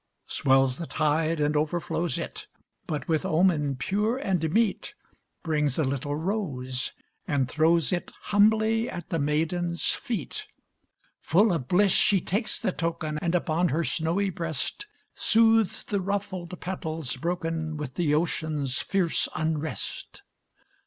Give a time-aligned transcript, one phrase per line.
[0.25, 2.47] Swells the tide and overflows it,
[2.87, 4.95] But, with omen pure and meet,
[5.43, 6.91] Brings a little rose,
[7.27, 10.47] and throws it Humbly at the maiden's feet.
[11.21, 16.59] Full of bliss she takes the token, And, upon her snowy breast, Soothes the ruffled
[16.59, 20.23] petals broken With the ocean's fierce unrest.